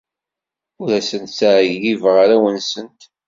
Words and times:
Ur 0.81 0.89
asent-ttɛeyyibeɣ 0.99 2.15
arraw-nsent. 2.23 3.01